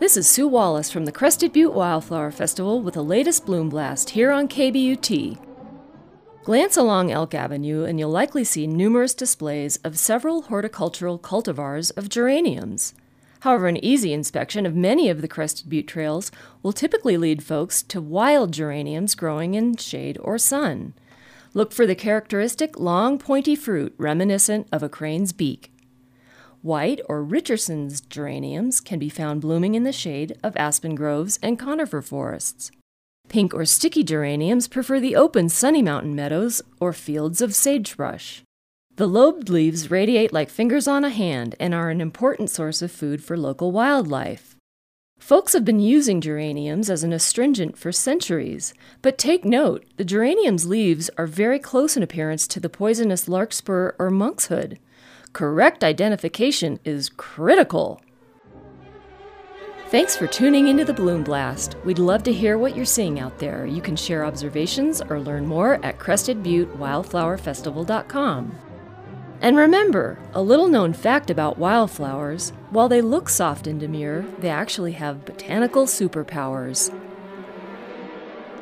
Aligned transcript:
This 0.00 0.16
is 0.16 0.28
Sue 0.28 0.46
Wallace 0.46 0.92
from 0.92 1.06
the 1.06 1.12
Crested 1.12 1.52
Butte 1.52 1.74
Wildflower 1.74 2.30
Festival 2.30 2.80
with 2.80 2.94
the 2.94 3.02
latest 3.02 3.44
Bloom 3.44 3.68
Blast 3.68 4.10
here 4.10 4.30
on 4.30 4.46
KBUT. 4.46 5.36
Glance 6.44 6.76
along 6.76 7.10
Elk 7.10 7.34
Avenue 7.34 7.82
and 7.82 7.98
you'll 7.98 8.08
likely 8.08 8.44
see 8.44 8.68
numerous 8.68 9.12
displays 9.12 9.78
of 9.78 9.98
several 9.98 10.42
horticultural 10.42 11.18
cultivars 11.18 11.90
of 11.96 12.08
geraniums. 12.08 12.94
However, 13.40 13.66
an 13.66 13.84
easy 13.84 14.12
inspection 14.12 14.66
of 14.66 14.76
many 14.76 15.08
of 15.08 15.20
the 15.20 15.26
Crested 15.26 15.68
Butte 15.68 15.88
trails 15.88 16.30
will 16.62 16.72
typically 16.72 17.16
lead 17.16 17.42
folks 17.42 17.82
to 17.82 18.00
wild 18.00 18.52
geraniums 18.52 19.16
growing 19.16 19.54
in 19.54 19.74
shade 19.78 20.16
or 20.20 20.38
sun. 20.38 20.94
Look 21.54 21.72
for 21.72 21.88
the 21.88 21.96
characteristic 21.96 22.78
long 22.78 23.18
pointy 23.18 23.56
fruit 23.56 23.96
reminiscent 23.98 24.68
of 24.70 24.84
a 24.84 24.88
crane's 24.88 25.32
beak. 25.32 25.72
White 26.68 27.00
or 27.08 27.22
Richardson's 27.22 28.02
geraniums 28.02 28.82
can 28.82 28.98
be 28.98 29.08
found 29.08 29.40
blooming 29.40 29.74
in 29.74 29.84
the 29.84 29.90
shade 29.90 30.36
of 30.42 30.54
aspen 30.54 30.94
groves 30.94 31.38
and 31.42 31.58
conifer 31.58 32.02
forests. 32.02 32.70
Pink 33.30 33.54
or 33.54 33.64
sticky 33.64 34.04
geraniums 34.04 34.68
prefer 34.68 35.00
the 35.00 35.16
open 35.16 35.48
sunny 35.48 35.80
mountain 35.80 36.14
meadows 36.14 36.60
or 36.78 36.92
fields 36.92 37.40
of 37.40 37.54
sagebrush. 37.54 38.42
The 38.96 39.06
lobed 39.06 39.48
leaves 39.48 39.90
radiate 39.90 40.30
like 40.30 40.50
fingers 40.50 40.86
on 40.86 41.06
a 41.06 41.08
hand 41.08 41.54
and 41.58 41.72
are 41.72 41.88
an 41.88 42.02
important 42.02 42.50
source 42.50 42.82
of 42.82 42.92
food 42.92 43.24
for 43.24 43.38
local 43.38 43.72
wildlife. 43.72 44.54
Folks 45.18 45.54
have 45.54 45.64
been 45.64 45.80
using 45.80 46.20
geraniums 46.20 46.90
as 46.90 47.02
an 47.02 47.14
astringent 47.14 47.78
for 47.78 47.92
centuries, 47.92 48.74
but 49.00 49.16
take 49.16 49.42
note 49.42 49.86
the 49.96 50.04
geranium's 50.04 50.66
leaves 50.66 51.08
are 51.16 51.26
very 51.26 51.58
close 51.58 51.96
in 51.96 52.02
appearance 52.02 52.46
to 52.46 52.60
the 52.60 52.68
poisonous 52.68 53.26
larkspur 53.26 53.94
or 53.98 54.10
monkshood. 54.10 54.78
Correct 55.38 55.84
identification 55.84 56.80
is 56.84 57.10
critical. 57.10 58.02
Thanks 59.86 60.16
for 60.16 60.26
tuning 60.26 60.66
into 60.66 60.84
the 60.84 60.92
Bloom 60.92 61.22
Blast. 61.22 61.76
We'd 61.84 62.00
love 62.00 62.24
to 62.24 62.32
hear 62.32 62.58
what 62.58 62.74
you're 62.74 62.84
seeing 62.84 63.20
out 63.20 63.38
there. 63.38 63.64
You 63.64 63.80
can 63.80 63.94
share 63.94 64.24
observations 64.24 65.00
or 65.00 65.20
learn 65.20 65.46
more 65.46 65.74
at 65.84 66.00
crestedbuttewildflowerfestival.com. 66.00 68.58
And 69.40 69.56
remember, 69.56 70.18
a 70.34 70.42
little 70.42 70.66
known 70.66 70.92
fact 70.92 71.30
about 71.30 71.56
wildflowers 71.56 72.52
while 72.70 72.88
they 72.88 73.00
look 73.00 73.28
soft 73.28 73.68
and 73.68 73.78
demure, 73.78 74.22
they 74.40 74.50
actually 74.50 74.94
have 74.94 75.24
botanical 75.24 75.86
superpowers. 75.86 76.92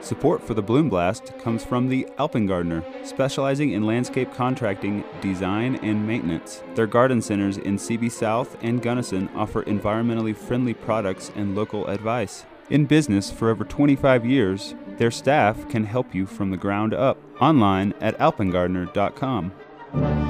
Support 0.06 0.44
for 0.44 0.54
the 0.54 0.62
Bloom 0.62 0.88
Blast 0.88 1.36
comes 1.40 1.64
from 1.64 1.88
the 1.88 2.06
Alpengardener, 2.16 2.84
specializing 3.04 3.72
in 3.72 3.82
landscape 3.82 4.32
contracting, 4.32 5.02
design, 5.20 5.80
and 5.82 6.06
maintenance. 6.06 6.62
Their 6.76 6.86
garden 6.86 7.20
centers 7.20 7.58
in 7.58 7.76
CB 7.76 8.12
South 8.12 8.56
and 8.62 8.80
Gunnison 8.80 9.28
offer 9.34 9.64
environmentally 9.64 10.36
friendly 10.36 10.74
products 10.74 11.32
and 11.34 11.56
local 11.56 11.88
advice. 11.88 12.46
In 12.70 12.86
business 12.86 13.32
for 13.32 13.50
over 13.50 13.64
25 13.64 14.24
years, 14.24 14.76
their 14.96 15.10
staff 15.10 15.68
can 15.68 15.82
help 15.82 16.14
you 16.14 16.24
from 16.24 16.52
the 16.52 16.56
ground 16.56 16.94
up. 16.94 17.18
Online 17.40 17.92
at 18.00 18.16
alpengardener.com. 18.20 20.25